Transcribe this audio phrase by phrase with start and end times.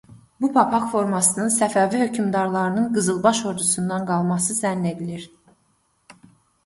[0.43, 5.33] Bu papaq formasının Səfəvi hökmdarlarının "qızılbaş" ordusundan qalması zənn edilir.